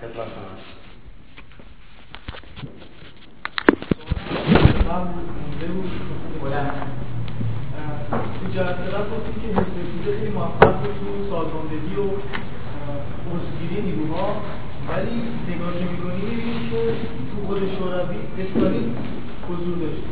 خدمت 0.00 0.26
هست 0.26 0.66
تو 8.40 8.46
جلسه 8.54 8.86
قبل 8.94 9.10
گفتیم 9.10 9.34
که 9.42 9.60
حزب 9.60 9.76
توده 9.92 10.18
خیلی 10.18 10.30
موفق 10.30 10.74
بود 10.82 11.30
سازماندهی 11.30 11.96
و 11.96 12.06
عضوگیری 13.32 13.82
نیروها 13.82 14.42
ولی 14.88 15.22
نگاه 15.48 15.72
که 15.78 15.84
می‌کنی 15.84 16.20
که 16.70 16.94
تو 17.30 17.46
خود 17.46 17.58
شوروی 17.78 18.16
استالین 18.38 18.96
حضور 19.48 19.78
داشته 19.78 20.08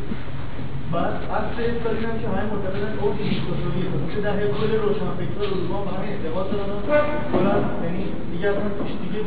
بعد 0.94 1.14
اصل 1.38 1.58
استالین 1.70 2.04
هم 2.10 2.16
که 2.20 2.26
همه 2.28 2.44
معتقدن 2.52 2.92
اوج 3.00 3.16
دیکتاتوریه 3.16 3.88
مثل 4.02 4.20
دهه 4.26 4.42
کل 4.58 4.70
روشنفکرها 4.82 5.44
اروپا 5.50 5.78
به 5.84 5.90
همین 5.96 6.10
اعتقاد 6.12 6.46
دارن. 6.50 6.80
کلا 7.32 7.54
یعنی 7.84 8.04
دیگه 8.32 8.48
اصلا 8.48 8.68
توش 8.78 8.92
دیگه 9.02 9.20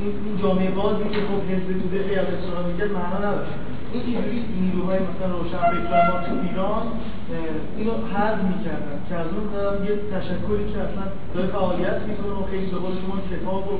این 0.00 0.38
جامعه 0.42 0.70
بازی 0.70 1.04
که 1.04 1.20
خب 1.28 1.40
حزب 1.50 1.68
توده 1.80 1.98
خیلی 2.02 2.16
از 2.16 2.26
استفاده 2.26 2.68
می‌کرد 2.68 2.90
معنا 2.92 3.18
نداشت. 3.18 3.52
این 3.92 4.02
چجوری 4.02 4.44
نیروهای 4.60 4.98
مثلا 5.08 5.38
روشنفکران 5.38 6.06
ما 6.10 6.18
تو 6.26 6.32
ایران 6.48 6.86
اینو 7.78 7.92
حذف 8.12 8.42
می‌کردن. 8.52 8.96
که 9.08 9.14
از 9.14 9.26
اون 9.36 9.46
طرف 9.52 9.90
یه 9.90 9.94
تشکلی 10.12 10.64
که 10.72 10.78
اصلا 10.86 11.04
داره 11.34 11.46
فعالیت 11.46 11.98
می‌کنه 12.08 12.32
و 12.32 12.42
خیلی 12.50 12.66
به 12.66 12.76
قول 12.76 12.94
شما 13.02 13.16
کتاب 13.32 13.72
و 13.72 13.78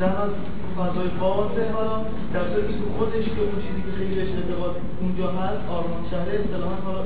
در 0.00 0.06
از 0.06 0.30
فضای 0.76 1.08
بازه 1.08 1.70
حالا 1.72 1.96
در 2.34 2.44
تو 2.44 2.84
خودش 2.98 3.24
که 3.24 3.40
اون 3.40 3.56
چیزی 3.64 3.82
که 3.86 3.92
خیلی 3.98 4.14
بهش 4.14 4.28
اعتقاد 4.28 4.76
اونجا 5.00 5.30
هست 5.30 5.60
آرمان 5.70 6.02
شهره 6.10 6.40
اصطلاحا 6.40 6.76
حالا 6.84 7.02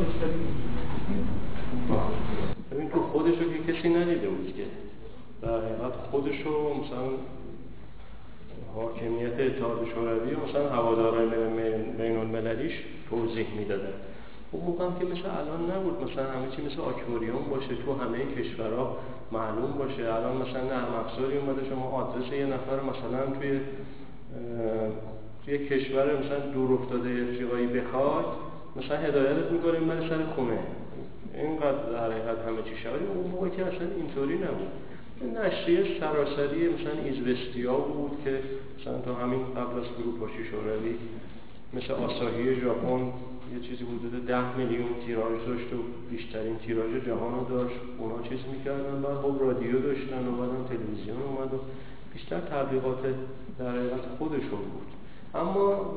ببین 2.71 2.89
تو 2.91 3.03
خودش 3.13 3.35
رو 3.39 3.47
که 3.53 3.73
کسی 3.73 3.89
ندیده 3.89 4.29
بود 4.29 4.55
که. 4.57 4.65
در 5.43 5.49
حقیقت 5.49 5.95
خودش 6.11 6.41
رو 6.45 6.75
مثلا 6.75 7.09
حاکمیت 8.75 9.41
اتحاد 9.41 9.87
شوروی 9.95 10.37
مثلا 10.49 10.69
هواداران 10.69 11.31
بین 11.99 12.17
المللیش 12.17 12.73
توضیح 13.11 13.47
می‌دادن. 13.59 13.95
اون 14.53 14.65
موقع 14.65 14.85
که 14.99 15.05
مثل 15.05 15.27
الان 15.41 15.71
نبود. 15.71 16.11
مثلا 16.11 16.25
همه 16.25 16.47
چی 16.57 16.63
مثل 16.63 16.81
آکوریون 16.81 17.45
باشه 17.51 17.75
تو 17.87 17.95
همه 17.95 18.19
کشورها 18.37 18.97
معلوم 19.33 19.73
باشه. 19.79 20.03
الان 20.15 20.37
مثلا 20.37 20.63
نرم 20.65 20.95
افزاری 21.05 21.39
اومده 21.39 21.69
شما 21.71 21.91
آدرس 21.91 22.33
یه 22.33 22.47
نفر 22.47 22.77
مثلا 22.91 23.39
توی 23.41 23.61
توی 25.45 25.59
کشور 25.59 26.05
مثلا 26.05 26.39
دور 26.39 26.73
افتاده 26.73 27.11
افریقایی 27.11 27.67
بخواد 27.67 28.25
مثلا 28.77 28.99
هدایتت 28.99 29.51
می‌کنه 29.53 29.79
من 29.79 30.09
سر 30.09 30.25
خونه. 30.37 30.59
اینقدر 31.35 31.91
در 31.93 32.11
حقیقت 32.11 32.39
همه 32.49 32.63
چی 32.63 32.77
شد 32.83 32.89
اون 33.15 33.31
موقع 33.31 33.49
که 33.49 33.63
اصلا 33.67 33.89
اینطوری 33.97 34.35
نبود. 34.35 34.69
نشریه 35.23 36.01
سراسری 36.01 36.69
مثلا 36.69 36.93
ایزوستیا 37.05 37.75
بود 37.75 38.19
که 38.25 38.43
مثلا 38.81 38.99
تا 38.99 39.15
همین 39.15 39.45
قبل 39.57 39.79
از 39.81 39.85
فروپاشی 39.85 40.45
شوروی 40.45 40.95
مثل 41.75 41.93
آساهی 41.93 42.61
ژاپن 42.61 43.13
یه 43.55 43.61
چیزی 43.61 43.85
حدود 43.85 44.27
ده 44.27 44.57
میلیون 44.57 44.89
تیراژ 45.07 45.47
داشت 45.47 45.73
و 45.73 45.77
بیشترین 46.11 46.57
تیراژ 46.57 47.07
جهان 47.07 47.35
رو 47.35 47.45
داشت. 47.57 47.77
اونا 47.99 48.29
چیز 48.29 48.39
می‌کردن 48.53 49.03
بعد 49.03 49.17
خب 49.17 49.37
رادیو 49.41 49.81
داشتن 49.81 50.29
و 50.29 50.33
بعدم 50.33 50.65
تلویزیون 50.69 51.23
اومد 51.23 51.55
و 51.55 51.59
بیشتر 52.13 52.41
تبلیغات 52.41 53.03
در 53.59 53.71
حقیقت 53.71 54.05
خودشون 54.19 54.65
بود. 54.73 54.89
اما 55.35 55.95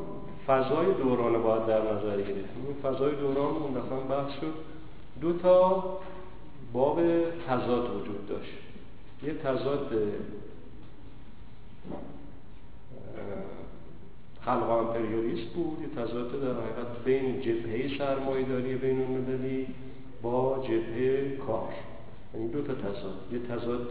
فضای 0.48 0.94
دوران 1.04 1.44
باید 1.44 1.66
در 1.66 1.82
نظر 1.82 2.18
گرفت. 2.18 2.54
این 2.68 2.76
فضای 2.84 3.16
دوران 3.16 3.56
اون 3.56 3.72
دفعه 3.72 4.00
بحث 4.10 4.32
شد. 4.42 4.54
دو 5.22 5.34
تا 5.34 5.84
باب 6.73 7.00
تضاد 7.48 7.95
وجود 7.95 8.28
داشت. 8.28 8.67
یه 9.23 9.34
تضاد 9.34 9.92
خلق 14.42 14.70
امپریالیست 14.70 15.54
بود. 15.54 15.78
یه 15.82 16.04
تضاد 16.04 16.42
در 16.42 16.62
حقیقت 16.62 17.04
بین 17.05 17.42
جبهه 17.42 17.98
سرمایه‌داری 17.98 18.76
بین 18.76 19.02
المللی 19.02 19.67
با 20.22 20.64
جبهه 20.64 21.38
کار. 21.48 21.73
یعنی 22.33 22.48
دو 22.48 22.61
تا 22.61 22.73
تضاد. 22.73 23.16
یه 23.32 23.39
تضاد 23.39 23.89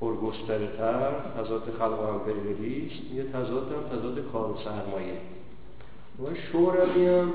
پرگستره 0.00 0.66
تر 0.76 1.12
تضاد 1.38 1.62
خلق 1.78 2.00
امپریالیست 2.00 3.14
یه 3.14 3.22
تضاد 3.22 3.72
هم 3.72 3.98
تضاد 3.98 4.32
کار 4.32 4.50
و 4.50 4.56
سرمایه. 4.64 5.16
و 6.22 6.34
شوروی 6.34 7.08
هم 7.08 7.32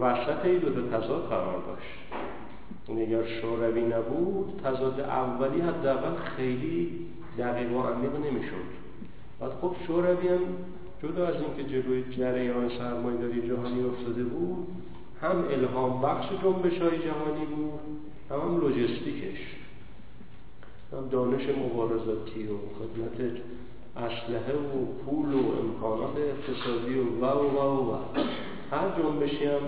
وسط 0.00 0.44
این 0.44 0.58
دو 0.58 0.70
تا 0.74 0.98
تضاد 0.98 1.28
قرار 1.28 1.62
داشت. 1.66 2.19
یعنی 2.90 3.02
اگر 3.02 3.24
شوروی 3.40 3.82
نبود 3.82 4.60
تضاد 4.64 5.00
اولی 5.00 5.60
حداقل 5.60 6.14
خیلی 6.36 6.90
دقیق 7.38 7.72
و 7.72 7.82
عمیق 7.82 8.16
نمی‌شد 8.16 8.70
بعد 9.40 9.50
خب 9.60 9.76
شوروی 9.86 10.28
هم 10.28 10.40
جدا 11.02 11.26
از 11.26 11.34
اینکه 11.34 11.72
جلوی 11.72 12.04
جریان 12.16 12.68
سرمایه‌داری 12.78 13.48
جهانی 13.48 13.84
افتاده 13.84 14.24
بود 14.24 14.66
هم 15.22 15.44
الهام 15.50 16.02
بخش 16.02 16.26
جنبش 16.42 16.78
های 16.78 16.98
جهانی 16.98 17.44
بود 17.56 17.80
هم, 18.30 18.40
هم 18.40 18.60
لوجستیکش 18.60 19.56
هم 20.92 21.08
دانش 21.08 21.42
مبارزاتی 21.48 22.46
و 22.46 22.56
خدمت 22.78 23.30
اسلحه 23.96 24.54
و 24.54 24.84
پول 25.04 25.32
و 25.32 25.38
امکانات 25.38 26.16
اقتصادی 26.16 26.94
و 26.94 27.04
و 27.04 27.24
و 27.24 27.58
و, 27.58 27.92
و. 27.92 27.96
هر 28.70 29.02
جنبشی 29.02 29.44
هم 29.44 29.60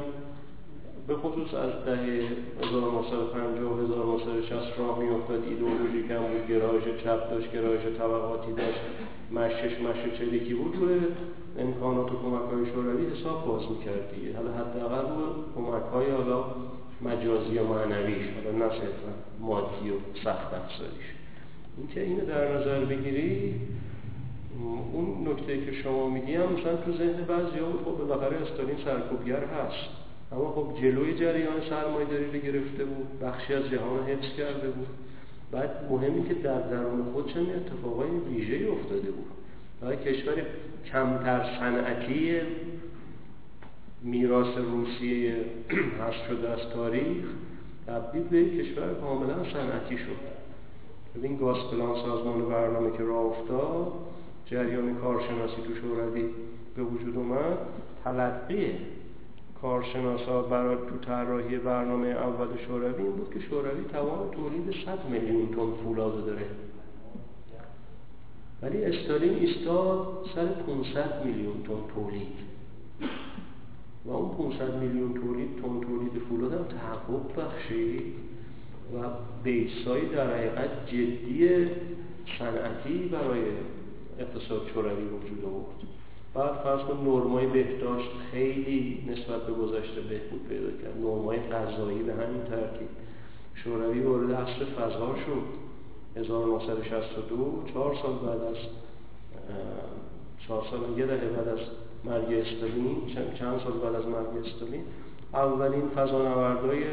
به 1.07 1.17
خصوص 1.17 1.55
از 1.55 1.85
دهه 1.85 2.29
1950 2.63 3.73
و 3.73 3.83
1960 3.85 4.79
راه 4.79 4.99
می 4.99 5.09
افتاد 5.09 5.45
ایدئولوژیک 5.49 6.11
هم 6.11 6.23
بود 6.23 6.49
گرایش 6.49 6.85
چپ 7.05 7.31
داشت 7.31 7.53
گرایش 7.53 7.83
طبقاتی 7.99 8.53
داشت. 8.53 8.81
مشش 9.33 9.81
مش 9.81 10.19
چریکی 10.19 10.55
بود. 10.55 10.77
روی 10.77 11.01
امکانات 11.59 12.13
و 12.13 12.17
کمک 12.17 12.51
های 12.53 12.67
شوروی 12.75 13.07
حساب 13.07 13.47
باز 13.47 13.63
می‌کرد 13.71 14.15
دیگه. 14.15 14.37
حالا 14.37 14.53
حداقل 14.53 15.09
رو 15.19 15.27
کمک 15.57 15.93
های 15.93 16.11
حالا 16.11 16.45
مجازی 17.03 17.59
و 17.59 17.65
معنویش 17.65 18.27
حالا 18.34 18.59
نه 18.59 18.71
صرفا 18.71 19.13
مادی 19.41 19.91
و 19.91 19.95
سخت 20.25 20.55
افزاریش 20.55 21.09
اینکه 21.79 22.01
اینو 22.01 22.27
در 22.27 22.59
نظر 22.59 22.84
بگیری 22.84 23.55
اون 24.93 25.29
نکته 25.29 25.67
که 25.67 25.73
شما 25.73 26.09
میگی 26.09 26.34
هم 26.34 26.53
مثلا 26.53 26.77
تو 26.77 26.93
ذهن 26.93 27.25
بعضی 27.29 27.59
بود 27.59 27.81
خب 27.84 27.99
بالاخره 27.99 28.37
استالین 28.37 28.77
سرکوبگر 28.84 29.45
هست. 29.45 30.02
اما 30.32 30.50
خب 30.50 30.81
جلوی 30.81 31.15
جریان 31.15 31.60
سرمایه 31.70 32.06
داری 32.06 32.25
رو 32.25 32.38
گرفته 32.38 32.84
بود 32.84 33.20
بخشی 33.20 33.54
از 33.54 33.65
جهان 33.65 34.04
حفظ 34.06 34.37
کرده 34.37 34.70
بود. 34.70 34.87
بعد 35.50 35.70
مهمی 35.91 36.28
که 36.28 36.34
در 36.34 36.60
درون 36.60 37.04
خودش 37.12 37.37
هم 37.37 37.43
اتفاقای 37.43 38.09
ویژه‌ای 38.10 38.69
افتاده 38.69 39.10
بود. 39.10 39.26
برای 39.81 39.97
کشور 39.97 40.34
کمتر 40.92 41.59
صنعتی 41.59 42.41
میراث 44.03 44.56
روسیه 44.56 45.37
هست 46.00 46.26
شده 46.28 46.50
از 46.50 46.59
تاریخ 46.75 47.25
تبدیل 47.87 48.22
به 48.22 48.44
کشور 48.44 48.94
کاملا 48.94 49.44
صنعتی 49.53 49.98
شد. 49.98 50.32
ببین 51.16 51.37
گاز 51.37 51.56
پلان 51.71 51.94
سازمان 51.94 52.48
برنامه 52.48 52.97
که 52.97 53.03
راه 53.03 53.25
افتاد 53.25 53.92
جریان 54.47 54.94
کارشناسی 54.94 55.56
تو 55.56 55.75
شوروی 55.75 56.25
به 56.76 56.82
وجود 56.82 57.16
اومد 57.16 57.59
تلقی 58.04 58.72
کارشناسا 59.62 60.43
برای 60.43 60.77
تو 60.77 61.06
طراحی 61.06 61.59
برنامه 61.59 62.06
اول 62.06 62.47
شوروی 62.67 63.03
این 63.03 63.12
بود 63.12 63.34
که 63.34 63.41
شوروی 63.41 63.84
توان 63.93 64.31
تولید 64.31 64.75
100 64.84 65.09
میلیون 65.11 65.47
تن 65.47 65.84
فولاد 65.84 66.27
داره. 66.27 66.47
ولی 68.62 68.84
استالین 68.84 69.34
ایستاد 69.34 70.27
سر 70.34 70.47
500 70.47 71.25
میلیون 71.25 71.62
تن 71.62 71.95
تولید. 71.95 72.53
و 74.05 74.11
اون 74.11 74.51
500 74.51 74.75
میلیون 74.75 75.15
تولید 75.15 75.49
تن 75.62 75.81
تولید 75.81 76.22
فولاد 76.28 76.53
هم 76.53 76.65
تحقق 76.65 77.41
بخشید 77.41 78.15
و 78.95 78.99
بیسای 79.45 80.09
در 80.09 80.37
حقیقت 80.37 80.87
جدی 80.87 81.67
صنعتی 82.39 83.09
برای 83.09 83.42
اقتصاد 84.19 84.66
شوروی 84.75 85.04
وجود 85.04 85.45
آورد. 85.45 86.02
بعد 86.34 86.53
فرض 86.53 86.81
کن 86.81 86.97
نرمای 86.97 87.47
بهداشت 87.47 88.11
خیلی 88.31 89.05
نسبت 89.09 89.43
به 89.47 89.53
گذشته 89.53 90.01
بهبود 90.01 90.49
پیدا 90.49 90.71
کرد. 90.83 90.99
نرمای 90.99 91.39
غذایی 91.39 92.03
به 92.03 92.13
همین 92.13 92.43
ترتیب. 92.51 92.89
شوروی 93.55 94.01
وارد 94.01 94.33
عصر 94.33 94.65
فضا 94.65 95.15
شد. 95.27 95.63
1962 96.17 97.63
چهار 97.73 97.97
سال 98.03 98.13
بعد 98.13 98.41
از 98.41 98.57
چهار 100.47 100.65
سال 100.71 100.99
یه 100.99 101.07
دهه 101.07 101.29
بعد 101.29 101.49
از 101.49 101.59
مرگ 102.05 102.33
استالین 102.33 102.97
چند 103.39 103.61
سال 103.65 103.73
بعد 103.73 103.95
از 103.95 104.07
مرگ 104.07 104.45
استالین 104.47 104.83
اولین 105.34 105.89
فضانوردهای 105.89 106.84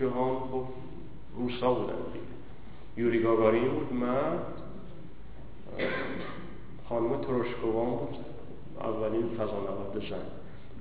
جهان 0.00 0.36
خب 0.40 0.64
روسا 1.36 1.74
بودن 1.74 1.94
یوری 2.96 3.22
گاگارین 3.22 3.68
بود 3.68 3.92
مرد 3.92 4.46
خانم 6.88 7.20
تروشکوان 7.20 7.90
بود. 7.90 8.16
اولین 8.80 9.28
فضانورد 9.28 10.08
زن. 10.10 10.26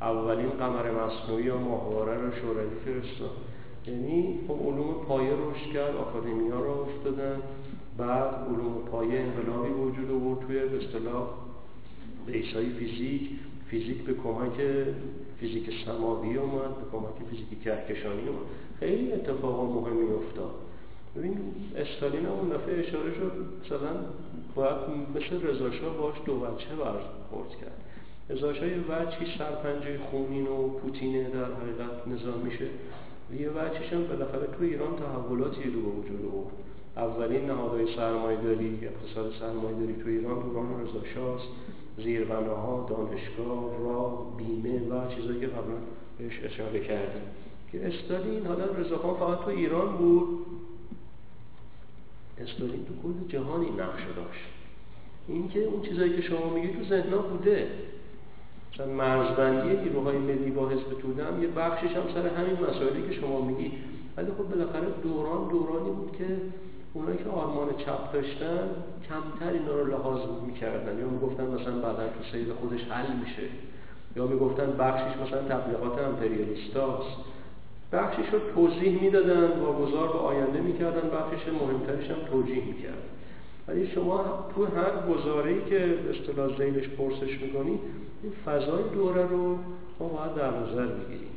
اولین 0.01 0.49
قمر 0.49 0.91
مصنوعی 0.91 1.43
یا 1.43 1.57
ماهواره 1.57 2.21
رو 2.21 2.31
شوروی 2.31 2.69
فرستاد. 2.85 3.29
یعنی 3.87 4.39
خب 4.47 4.53
علوم 4.53 4.93
پایه 5.07 5.31
رشد 5.31 5.73
کرد 5.73 5.95
آکادمی 5.95 6.49
ها 6.49 6.59
را 6.59 6.81
افتادن. 6.81 7.41
بعد 7.97 8.35
علوم 8.35 8.73
پایه 8.91 9.19
انقلابی 9.19 9.69
وجود 9.69 10.11
آورد 10.11 10.47
توی 10.47 10.59
به 10.59 10.77
اصطلاح 10.77 11.27
بیسای 12.25 12.69
فیزیک. 12.69 13.29
فیزیک 13.67 14.03
به 14.03 14.13
کمک 14.13 14.61
فیزیک 15.39 15.69
سماوی 15.85 16.37
اومد 16.37 16.75
به 16.75 16.91
کمک 16.91 17.29
فیزیک 17.29 17.63
کهکشانی 17.63 18.27
اومد. 18.27 18.45
خیلی 18.79 19.13
اتفاق 19.13 19.71
مهمی 19.71 20.13
افتاد. 20.13 20.51
ببین 21.15 21.37
استالین 21.77 22.25
هم 22.25 22.31
اون 22.31 22.49
دفعه 22.49 22.79
اشاره 22.79 23.13
شد 23.13 23.31
مثلا 23.65 23.89
باید 24.55 24.75
مثل 25.15 25.47
رضاشاه 25.47 25.97
باش 25.97 26.15
دو 26.25 26.39
بچه 26.39 26.75
برخورد 26.75 27.49
کرد. 27.61 27.81
رضاشاه 28.29 28.67
یه 28.67 28.77
وجهی 28.77 29.37
سرپنجه 29.37 29.99
خونین 30.11 30.47
و 30.47 30.67
پوتینه 30.67 31.29
در 31.29 31.43
حقیقت 31.43 32.07
نظام 32.07 32.39
میشه. 32.39 32.67
یه 33.39 33.49
وجهش 33.49 33.93
هم 33.93 34.07
بالاخره 34.07 34.47
تو 34.57 34.63
ایران 34.63 34.95
تحولاتی 34.95 35.63
رو 35.63 35.81
به 35.81 35.89
وجود 35.89 36.31
آورد. 36.33 36.53
اولین 36.97 37.45
نهادهای 37.45 37.95
سرمایه‌داری 37.95 38.79
اقتصاد 38.81 39.33
سرمایه‌داری 39.39 39.93
تو 40.03 40.09
ایران 40.09 40.39
دوران 40.39 40.87
رضاشاه 40.87 41.41
زیربناها 41.97 42.87
دانشگاه 42.89 43.79
راه 43.83 44.37
بیمه 44.37 44.79
و 44.79 45.15
چیزایی 45.15 45.39
که 45.39 45.47
قبلا 45.47 45.77
بهش 46.17 46.39
اشاره 46.43 46.79
کردیم. 46.79 47.21
که 47.71 47.87
استالین 47.87 48.45
حالا 48.45 48.65
رضاخان 48.65 49.13
فقط 49.13 49.39
تو 49.45 49.49
ایران 49.49 49.97
بود. 49.97 50.45
استالین 52.37 52.85
تو 52.85 52.93
کل 53.03 53.37
جهانی 53.37 53.69
نقش 53.69 54.01
داشت. 54.15 54.45
اینکه 55.27 55.63
اون 55.63 55.81
چیزایی 55.81 56.15
که 56.15 56.21
شما 56.21 56.49
میگید 56.49 56.79
تو 56.79 56.83
ذهنها 56.83 57.17
بوده. 57.17 57.67
مثلا 58.79 58.93
مرزبندی 58.93 59.77
نیروهای 59.77 60.17
ملی 60.17 60.51
با 60.51 60.69
حزب 60.69 60.99
توده 61.01 61.25
هم 61.25 61.43
یه 61.43 61.47
بخشش 61.47 61.95
هم 61.95 62.03
سر 62.13 62.27
همین 62.27 62.57
مسائلی 62.69 63.01
که 63.09 63.13
شما 63.13 63.41
میگی. 63.41 63.71
ولی 64.17 64.27
خب 64.37 64.43
بالاخره 64.43 64.87
دوران 65.03 65.47
دورانی 65.49 65.89
بود 65.89 66.11
که 66.17 66.25
اونایی 66.93 67.17
که 67.17 67.29
آرمان 67.29 67.67
چپ 67.77 68.13
داشتن 68.13 68.69
کمتر 69.09 69.53
اینا 69.53 69.71
رو 69.71 69.87
لحاظ 69.87 70.19
می‌کردن. 70.47 70.99
یا 70.99 71.07
می‌گفتن 71.07 71.43
مثلا 71.43 71.75
بعدا 71.79 72.07
تو 72.07 72.23
سیر 72.31 72.53
خودش 72.53 72.83
حل 72.83 73.15
میشه. 73.23 73.47
یا 74.15 74.27
می‌گفتن 74.27 74.71
بخشش 74.79 75.17
مثلا 75.17 75.41
تبلیغات 75.41 75.99
امپریالیستاست. 75.99 77.17
بخشش 77.91 78.33
رو 78.33 78.39
توضیح 78.55 79.01
می‌دادن 79.01 79.59
واگذار 79.59 80.07
به 80.07 80.19
آینده 80.19 80.61
می‌کردن 80.61 81.09
بخشش 81.09 81.47
مهمترش 81.47 82.11
هم 82.11 82.17
توجیه 82.31 82.65
می‌کردن. 82.65 83.09
ولی 83.67 83.87
شما 83.87 84.45
تو 84.55 84.65
هر 84.65 85.13
گزاره‌ای 85.13 85.61
که 85.69 85.97
اصطلاح 86.09 86.57
زیلش 86.57 86.87
پرسش 86.87 87.41
می‌کنی 87.41 87.79
این 88.23 88.31
فضای 88.45 88.83
دوره 88.93 89.25
رو 89.25 89.57
ما 89.99 90.07
باید 90.07 90.35
در 90.35 90.59
نظر 90.59 90.85
بگیریم. 90.85 91.29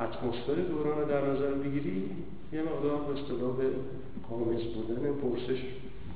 اتمسفر 0.00 0.54
دوران 0.54 0.98
رو 0.98 1.04
در 1.04 1.30
نظر 1.30 1.50
بگیری 1.50 2.10
یه 2.52 2.62
مقدار 2.62 3.00
به 3.00 3.20
اصطلاح 3.20 3.56
به 3.56 3.70
قامز 4.28 4.62
بودن 4.62 5.12
پرسش 5.12 5.62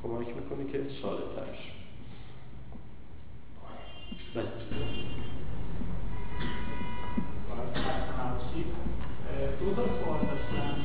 کمک 0.03 0.27
می‌کنه 0.27 0.73
که 0.73 0.81
ساده 1.03 1.23
ترش 1.37 1.73
بله. 4.35 4.45
دو 9.61 9.75
تا 9.75 9.83
سوال 10.05 10.21
داشتم. 10.21 10.78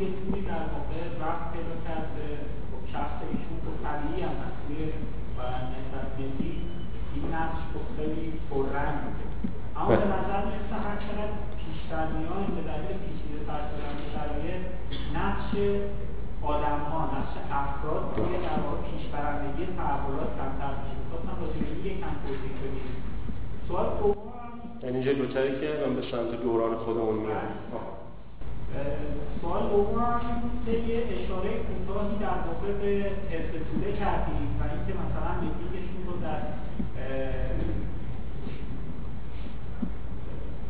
توی 0.00 0.12
توی 0.32 0.40
در 0.52 0.64
واقع 0.74 1.00
رفت 1.24 1.46
پیدا 1.52 1.76
کرد 1.86 2.06
به 2.16 2.26
شخص 2.92 3.16
ایشون 3.30 3.56
خب 3.64 3.76
طبیعی 3.86 4.22
هم 4.28 4.36
هست. 4.42 4.58
توی 4.66 4.80
نسبت 5.74 6.06
ملی 6.18 6.54
این 7.14 7.24
نقش 7.34 7.60
خب 7.72 7.84
خیلی 7.96 8.26
پررنگ 8.50 8.96
بوده. 9.04 9.24
اما 9.76 9.88
به 10.02 10.08
نظر 10.16 10.40
می‌رسه 10.50 10.76
هر 10.86 10.96
چقدر 11.04 11.34
پیشتر 11.60 12.06
میایم 12.16 12.52
به 12.56 12.62
دلیل 12.70 12.90
پیچیده 13.04 13.40
تر 13.48 13.62
شدن 13.70 13.96
شرایط 14.14 14.62
نقش 15.20 15.50
آدم 16.52 16.80
ها 16.90 17.00
نقش 17.16 17.34
افراد 17.62 18.02
توی 18.16 18.34
در 18.46 18.58
واقع 18.64 18.80
پیشبرندگی 18.90 19.64
تحولات 19.78 20.30
کمتر 20.38 20.72
میشه. 20.78 20.94
می‌خواستم 21.00 21.34
راجع 21.42 21.60
به 21.60 21.88
یکم 21.88 22.14
توضیح 22.22 22.54
بدید 22.62 22.96
سوال 23.68 23.88
دوم. 23.98 24.16
یعنی 24.82 24.98
جلوتری 25.06 25.52
که 25.60 25.68
من 25.82 25.92
به 25.96 26.02
سمت 26.12 26.42
دوران 26.42 26.76
خودمون 26.76 27.18
میام 27.18 27.48
سوال 29.40 29.68
دوم 29.68 30.20
که 30.66 30.72
یه 30.72 31.04
اشاره 31.16 31.50
کوتاهی 31.58 32.18
در 32.18 32.38
واقع 32.46 32.72
به 32.72 33.10
حزب 33.30 33.52
توده 33.72 33.92
کردیم 33.92 34.60
و 34.60 34.62
اینکه 34.62 34.92
مثلا 35.02 35.32
میتینگشون 35.40 36.02
رو 36.06 36.12
در 36.22 36.40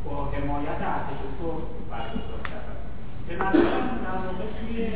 با 0.05 0.25
حمایت 0.25 0.81
ارتش 0.81 1.20
سرخ 1.38 1.62
برگزار 1.91 2.41
کردن. 2.44 2.79
به 3.29 3.35
نظرم 3.35 3.99
در 4.05 4.26
واقع 4.26 4.44
توی 4.61 4.88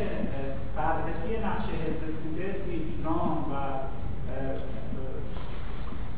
بررسی 0.76 1.44
نقش 1.44 1.64
حزب 1.64 2.02
توده 2.22 2.52
توی 2.52 2.74
ایران 2.74 3.38
و 3.50 3.54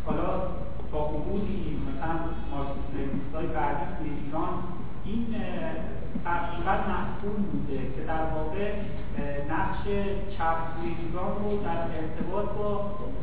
حالا 0.06 0.40
تا 0.92 1.08
حدودی 1.08 1.78
مثلا 1.86 2.18
مارکسیست 2.50 3.54
بعدی 3.54 3.86
توی 3.98 4.10
ایران 4.24 4.54
این 5.04 5.34
حقیقت 6.26 6.80
محکوم 6.94 7.36
بوده 7.50 7.78
که 7.94 8.02
در 8.12 8.24
واقع 8.34 8.66
نقش 9.54 9.82
چپ 10.34 10.58
ایران 10.82 11.34
رو 11.42 11.50
در 11.66 11.80
ارتباط 12.00 12.48
با 12.58 12.70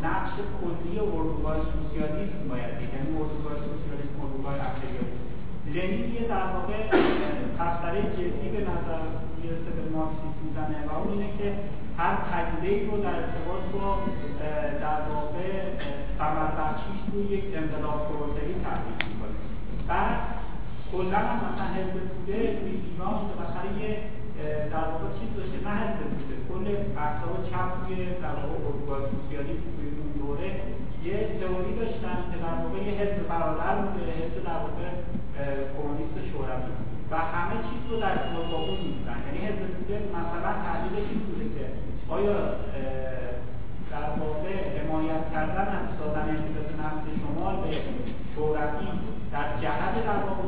نقش 0.03 0.33
کلی 0.59 0.99
اردوگاه 0.99 1.57
سوسیالیسم 1.73 2.41
باید 2.49 2.77
دید. 2.79 2.89
یعنی 2.93 3.09
اردوگاه 3.19 3.55
سوسیالیسم 3.67 4.17
اردوگاه 4.21 4.53
امپریالیسم. 4.53 5.23
لنین 5.75 6.13
یه 6.13 6.27
در 6.33 6.47
واقع 6.55 6.79
خطره 7.57 8.01
جدی 8.01 8.49
به 8.55 8.61
نظر 8.71 9.01
می‌رسه 9.37 9.69
به 9.77 9.83
مارکسیسم 9.95 10.41
می‌زنه 10.45 10.79
و 10.87 10.91
اون 10.97 11.09
اینه 11.13 11.29
که 11.37 11.53
هر 11.97 12.15
تجزیه 12.31 12.91
رو 12.91 12.97
در 13.05 13.15
ارتباط 13.15 13.63
با 13.73 13.97
در 14.85 15.01
واقع 15.09 15.51
ثمر 16.17 16.49
بخشیش 16.59 17.01
روی 17.13 17.23
یک 17.23 17.45
انقلاب 17.57 18.01
می‌کنه 18.11 18.53
بعد 18.63 19.12
کلا 20.93 21.19
هم 21.29 21.39
مثلا 21.45 21.67
حزب 21.77 21.95
توده 22.11 22.37
توی 22.59 22.73
ایران 22.85 23.17
بالاخره 23.29 23.69
یه 23.81 23.91
در 24.73 24.85
واقع 24.91 25.09
چیز 25.17 25.29
داشته 25.37 25.57
نه 25.65 25.73
حزب 25.81 25.99
توده 26.19 26.35
کل 26.49 26.65
احزاب 27.03 27.33
چپ 27.49 27.69
توی 27.81 27.95
در 28.25 28.35
واقع 28.39 28.99
سوسیالیسم 29.13 29.67
توی 29.75 29.87
اون 29.99 30.09
دوره. 30.19 30.49
یه 31.07 31.15
تئوری 31.39 31.73
داشتن 31.79 32.17
که 32.31 32.37
در 32.45 32.55
واقع 32.61 32.79
یه 32.87 32.93
حزب 32.99 33.17
برادر 33.31 33.75
بوده 33.81 34.11
حزب 34.19 34.37
در 34.49 34.59
واقع 34.65 34.87
کمونیست 35.73 36.17
شوروی. 36.31 36.73
و 37.11 37.15
همه 37.33 37.55
چیز 37.67 37.81
رو 37.89 37.95
در 37.99 38.11
ارتباط 38.11 38.45
با 38.51 38.57
اون 38.57 38.79
یعنی 39.25 39.39
حزب 39.47 39.61
توده 39.75 39.95
مثلا 40.17 40.51
تحلیلش 40.65 41.07
این 41.11 41.19
بوده 41.27 41.45
که 41.55 41.65
آیا 42.15 42.37
در 43.91 44.09
واقع 44.21 44.53
حمایت 44.77 45.23
کردن 45.33 45.67
از 45.79 45.87
دادن 45.99 46.27
امتیاز 46.29 46.69
نفت 46.81 47.05
شمال 47.21 47.55
به 47.55 47.69
شوروی 48.35 48.87
در 49.33 49.47
جهت 49.61 49.95
در 50.05 50.19
واقع 50.25 50.43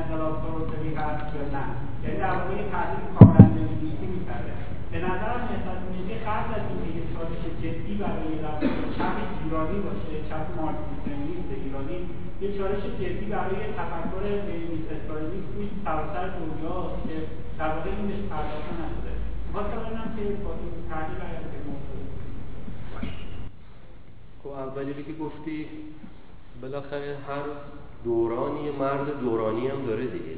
انقلاب 0.00 0.34
پروتری 0.42 0.94
هست 0.94 1.26
یا 1.36 1.44
نه 1.56 1.64
یعنی 2.02 2.16
در 2.24 2.32
واقع 2.38 2.54
یه 2.60 2.66
تحلیل 2.74 3.04
کاملا 3.16 3.46
لینگویستی 3.54 4.06
می‌کرده 4.14 4.52
به 4.92 4.98
نظر 5.08 5.34
نسبت 5.52 5.80
میگه 5.92 6.14
قبل 6.28 6.50
از 6.58 6.64
اینکه 6.70 6.90
یه 6.98 7.04
چالش 7.12 7.42
جدی 7.62 7.94
برای 8.02 8.34
در 8.44 8.56
چپ 8.96 9.16
ایرانی 9.44 9.78
باشه 9.86 10.14
چپ 10.28 10.46
مارکسیسم 10.58 11.18
ایرانی 11.64 11.98
یه 12.42 12.48
چالش 12.58 12.82
جدی 13.00 13.26
برای 13.34 13.56
تفکر 13.78 14.24
لنینیست 14.48 14.88
اسرائیلیست 14.96 15.48
توی 15.54 15.68
سراسر 15.84 16.26
دنیا 16.38 16.78
که 17.04 17.16
در 17.58 17.68
واقع 17.74 17.90
این 17.96 18.06
بهش 18.08 18.22
پرداخته 18.30 18.72
نشده. 18.82 19.12
خواستم 19.52 19.80
ببینم 19.84 20.08
که 20.16 20.22
با 20.44 20.52
این 20.60 20.72
تحلیل 20.90 21.20
خب 24.42 24.50
اولی 24.50 24.94
که 24.94 25.12
گفتی 25.12 25.66
بالاخره 26.62 27.16
هر 27.28 27.44
دورانی 28.04 28.70
مرد 28.70 29.20
دورانی 29.20 29.68
هم 29.68 29.86
داره 29.86 30.06
دیگه. 30.06 30.36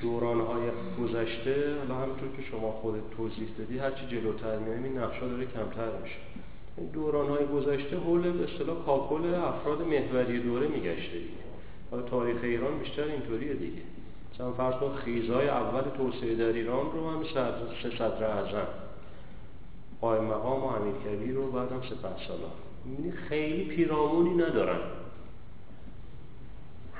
دورانهای 0.00 0.70
گذشته 1.02 1.78
حالا 1.78 1.94
همونطور 1.94 2.28
که 2.36 2.42
شما 2.50 2.72
خودت 2.72 3.10
توضیح 3.16 3.48
دادی 3.58 3.78
هرچی 3.78 4.06
جلوتر 4.06 4.58
میایم 4.58 4.84
این 4.84 4.98
نقشا 4.98 5.28
داره 5.28 5.44
کمتر 5.44 5.90
میشه. 6.02 6.16
این 6.76 6.86
دورانهای 6.86 7.46
گذشته 7.46 7.96
حول 7.96 8.32
به 8.32 8.44
اصطلاح 8.44 8.76
کاکل 8.86 9.34
افراد 9.34 9.82
محوری 9.82 10.40
دوره 10.40 10.68
میگشته 10.68 11.12
دیگه. 11.12 11.42
حالا 11.90 12.02
تاریخ 12.02 12.36
ایران 12.42 12.78
بیشتر 12.78 13.04
اینطوریه 13.04 13.54
دیگه. 13.54 13.82
مثلا 14.34 14.52
فرض 14.52 14.74
کن 14.74 14.94
خیزای 14.94 15.48
اول 15.48 15.82
توسعه 15.96 16.34
در 16.34 16.52
ایران 16.52 16.86
رو 16.92 17.10
هم 17.10 17.24
سه 17.82 17.90
صدر 17.98 18.24
اعظم 18.24 18.66
قائم 20.00 20.24
مقام 20.24 20.64
و 20.64 20.66
امیر 20.66 20.94
کبیر 20.94 21.34
رو 21.34 21.50
بعد 21.50 21.72
هم 21.72 21.80
سپه 21.82 22.26
سالار 22.28 22.52
می‌بینی 22.84 23.12
خیلی 23.12 23.64
پیرامونی 23.64 24.34
ندارن. 24.34 24.80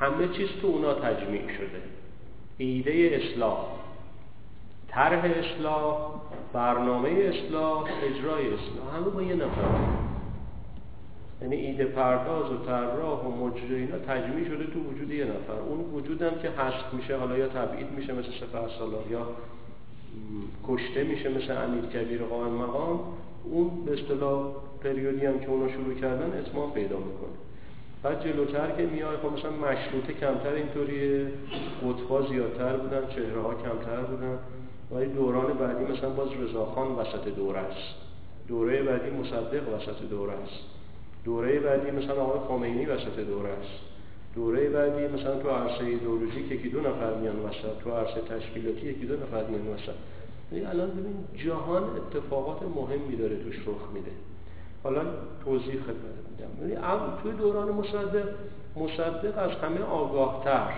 همه 0.02 0.28
چیز 0.28 0.49
تو 0.62 0.66
اونا 0.66 0.94
تجمیع 0.94 1.42
شده. 1.42 1.82
ایده 2.59 3.21
اصلاح 3.23 3.66
طرح 4.88 5.25
اصلاح 5.25 6.11
برنامه 6.52 7.09
اصلاح 7.09 7.85
اجرای 8.02 8.47
اصلاح 8.47 8.97
همه 8.97 9.09
با 9.09 9.23
یه 9.23 9.35
نفر. 9.35 10.02
یعنی 11.42 11.56
ایده 11.56 11.85
پرداز 11.85 12.52
و 12.52 12.56
طراح 12.66 13.25
و 13.25 13.47
مجری 13.47 13.75
اینا 13.75 13.99
تجمیع 13.99 14.49
شده 14.49 14.66
تو 14.66 14.80
وجود 14.80 15.11
یه 15.11 15.25
نفر. 15.25 15.61
اون 15.68 15.80
وجودم 15.80 16.30
که 16.42 16.50
هست 16.50 16.94
میشه 16.94 17.16
حالا 17.16 17.38
یا 17.38 17.49
تبعید 17.49 17.90
میشه 17.90 18.12
مثل 18.12 18.30
سپه 18.40 18.78
سالار 18.78 19.04
یا 19.11 19.26
کشته 20.68 21.04
میشه 21.04 21.28
مثل 21.28 21.62
امیر 21.62 21.85
کبیر 21.85 22.23
قائم 22.23 22.52
مقام 22.52 23.00
اون 23.44 23.85
به 23.85 23.92
اصطلاح 23.92 24.52
پریودی 24.85 25.26
هم 25.26 25.40
که 25.40 25.49
اونا 25.49 25.73
شروع 25.73 25.94
کردن 25.94 26.38
اتمام 26.38 26.73
پیدا 26.73 26.97
می‌کنه. 26.97 27.51
بعد 28.02 28.25
جلوتر 28.25 28.71
که 28.71 28.82
میای 28.87 29.16
خب 29.16 29.32
مثلا 29.38 29.50
مشروطه 29.50 30.12
کمتر 30.12 30.52
اینطوریه 30.52 31.26
قطبا 31.82 32.28
زیادتر 32.28 32.76
بودن 32.76 33.06
چهره 33.14 33.40
ها 33.40 33.54
کمتر 33.54 34.00
بودن. 34.00 34.38
ولی 34.90 35.06
دوران 35.06 35.52
بعدی 35.52 35.85
مثلا 35.92 36.11
باز 36.11 36.28
رضاخان 36.32 36.88
وسط 36.88 37.28
دوره 37.37 37.59
است. 37.59 37.94
دوره 38.49 38.82
بعدی 38.82 39.11
مصدق 39.11 39.75
وسط 39.75 40.09
دوره 40.11 40.32
است. 40.32 40.64
دوره 41.25 41.61
بعدی 41.61 41.90
مثلا 41.90 42.23
آقای 42.23 42.40
خمینی 42.49 42.87
وسط 42.87 43.16
دوره 43.16 43.50
است. 43.50 43.80
دوره 44.35 44.68
بعدی 44.68 45.14
مثلا 45.14 45.37
تو 45.37 45.49
عرصه 45.49 45.85
که 46.49 46.54
یکی 46.54 46.68
دو 46.68 46.80
نفر 46.80 47.14
میان 47.14 47.37
وسط 47.37 47.82
تو 47.85 47.90
عرصه 47.90 48.21
تشکیلاتی 48.21 48.87
یکی 48.87 49.06
دو 49.06 49.14
نفر 49.14 49.44
میان 49.44 49.68
وسط. 49.68 49.94
یعنی 50.52 50.64
الان 50.64 50.90
ببین 50.90 51.44
جهان 51.44 51.82
اتفاقات 51.82 52.62
مهمی 52.62 53.16
داره 53.16 53.37
توش 53.37 53.59
رخ 53.59 53.92
میده. 53.94 54.11
حالا 54.82 55.00
توضیح 55.44 55.74
خدمت 55.74 56.18
میدم. 56.30 56.60
یعنی 56.60 56.96
توی 57.22 57.32
دوران 57.32 57.68
مصدق 57.68 58.28
مصدق 58.76 59.38
از 59.38 59.50
همه 59.50 59.80
آگاهتر 59.82 60.68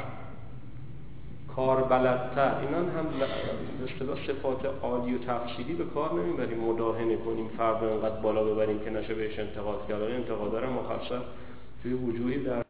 کاربلدتر 1.57 2.59
اینا 2.61 2.79
هم 2.79 3.07
به 3.19 3.93
اصطلاح 3.93 4.27
صفات 4.27 4.67
عالی 4.83 5.15
و 5.15 5.19
تفصیلی 5.19 5.75
به 5.75 5.85
کار 5.85 6.13
نمی‌بریم. 6.13 6.59
مداهنه 6.59 7.17
کنیم 7.17 7.49
فرد 7.59 7.85
انقدر 7.85 8.21
بالا 8.21 8.45
ببریم 8.45 8.79
که 8.79 8.91
نشه 8.91 9.15
بهش 9.15 9.39
انتقاد 9.39 9.89
کرد. 9.89 10.03
انتقاد 10.03 10.53
داره 10.53 10.69
مخصص 10.69 11.23
توی 11.83 11.93
وجوهی 11.93 12.45
در 12.45 12.63